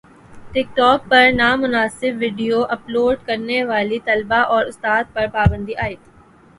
[0.53, 5.99] ٹک talk پر نامناسب video upload کرنے والی طالبہ اور استاد پر پابندی عائد